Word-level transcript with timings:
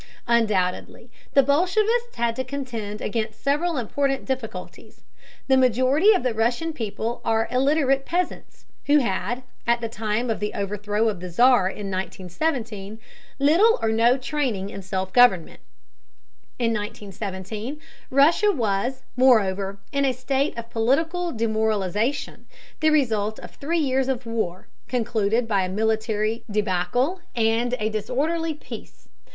Undoubtedly, 0.25 1.11
the 1.35 1.43
bolshevists 1.43 2.15
had 2.15 2.35
to 2.35 2.43
contend 2.43 3.01
against 3.01 3.43
several 3.43 3.77
important 3.77 4.25
difficulties. 4.25 5.03
The 5.47 5.57
majority 5.57 6.11
of 6.13 6.23
the 6.23 6.33
Russian 6.33 6.73
people 6.73 7.21
are 7.23 7.47
illiterate 7.51 8.03
peasants, 8.03 8.65
who 8.87 8.97
had 8.97 9.09
had, 9.35 9.43
at 9.67 9.79
the 9.79 9.87
time 9.87 10.31
of 10.31 10.39
the 10.39 10.55
overthrow 10.55 11.07
of 11.07 11.19
the 11.19 11.29
Czar 11.29 11.69
in 11.69 11.91
1917, 11.91 12.99
little 13.37 13.77
or 13.79 13.89
no 13.91 14.17
training 14.17 14.71
in 14.71 14.81
self 14.81 15.13
government. 15.13 15.59
In 16.57 16.73
1917, 16.73 17.79
Russia 18.09 18.51
was, 18.51 19.03
moreover, 19.15 19.77
in 19.91 20.03
a 20.03 20.13
state 20.13 20.57
of 20.57 20.71
political 20.71 21.31
demoralization, 21.31 22.47
the 22.79 22.89
result 22.89 23.37
of 23.37 23.51
three 23.51 23.77
years 23.77 24.07
of 24.07 24.25
war, 24.25 24.67
concluded 24.87 25.47
by 25.47 25.61
a 25.63 25.69
military 25.69 26.43
debacle 26.49 27.19
and 27.35 27.75
a 27.77 27.89
disorderly 27.89 28.55
peace. 28.55 29.07